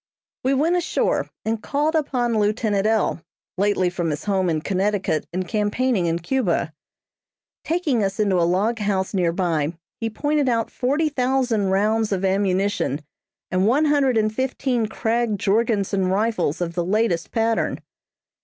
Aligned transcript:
We 0.43 0.55
went 0.55 0.75
ashore 0.75 1.29
and 1.45 1.61
called 1.61 1.93
upon 1.93 2.39
lieutenant 2.39 2.87
L., 2.87 3.21
lately 3.55 3.87
from 3.91 4.09
his 4.09 4.23
home 4.23 4.49
in 4.49 4.61
Connecticut 4.61 5.27
and 5.31 5.47
campaigning 5.47 6.07
in 6.07 6.17
Cuba. 6.17 6.73
Taking 7.63 8.03
us 8.03 8.19
into 8.19 8.41
a 8.41 8.49
log 8.51 8.79
house 8.79 9.13
near 9.13 9.31
by, 9.31 9.77
he 9.99 10.09
pointed 10.09 10.49
out 10.49 10.71
forty 10.71 11.07
thousand 11.07 11.69
rounds 11.69 12.11
of 12.11 12.25
ammunition 12.25 13.01
and 13.51 13.67
one 13.67 13.85
hundred 13.85 14.17
and 14.17 14.33
fifteen 14.33 14.87
Krag 14.87 15.37
Jorgensen 15.37 16.07
rifles 16.07 16.61
of 16.61 16.73
the 16.73 16.83
latest 16.83 17.29
pattern. 17.29 17.79